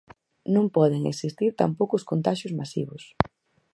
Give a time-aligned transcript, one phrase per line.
[0.55, 3.03] Non poden existir tampouco os contaxios masivos.